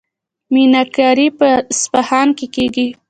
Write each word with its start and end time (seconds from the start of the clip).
میناکاري 0.53 1.27
په 1.39 1.49
اصفهان 1.71 2.27
کې 2.37 2.47
کیږي. 2.55 2.87